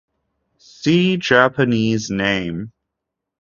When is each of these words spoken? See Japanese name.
See 0.57 1.17
Japanese 1.17 2.09
name. 2.09 2.71